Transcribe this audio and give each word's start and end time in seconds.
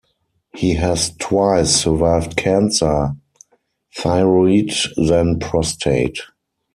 He 0.55 0.73
has 0.77 1.15
twice 1.19 1.75
survived 1.75 2.35
cancer- 2.35 3.11
thyroid, 3.99 4.71
then 4.97 5.37
prostate. 5.37 6.17